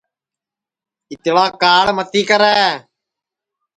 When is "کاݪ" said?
1.61-1.87